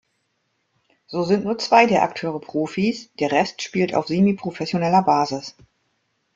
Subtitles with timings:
[1.05, 5.55] So sind nur zwei der Akteure Profis, der Rest spielt auf semi-professioneller Basis.